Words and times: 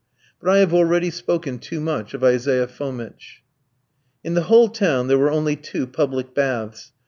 But 0.41 0.49
I 0.49 0.57
have 0.57 0.73
already 0.73 1.11
spoken 1.11 1.59
too 1.59 1.79
much 1.79 2.15
of 2.15 2.23
Isaiah 2.23 2.65
Fomitch. 2.65 3.43
In 4.23 4.33
the 4.33 4.45
whole 4.49 4.67
town 4.69 5.05
there 5.07 5.19
were 5.19 5.29
only 5.29 5.55
two 5.55 5.85
public 5.85 6.33
baths. 6.33 6.91